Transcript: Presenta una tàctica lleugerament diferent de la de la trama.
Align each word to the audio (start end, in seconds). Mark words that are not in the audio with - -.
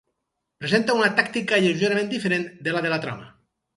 Presenta 0.63 0.95
una 1.01 1.11
tàctica 1.19 1.59
lleugerament 1.65 2.09
diferent 2.15 2.49
de 2.69 2.75
la 2.79 2.83
de 2.87 2.95
la 2.95 2.99
trama. 3.05 3.29